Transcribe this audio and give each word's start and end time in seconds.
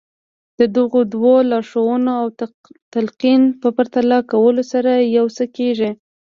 د 0.59 0.61
دغو 0.75 0.99
دوو 1.13 1.35
لارښوونو 1.49 2.11
او 2.21 2.27
تلقين 2.93 3.41
په 3.61 3.67
پرتله 3.77 4.17
کولو 4.31 4.63
سره 4.71 4.91
يو 5.17 5.25
څه 5.37 5.43
کېږي. 5.57 5.89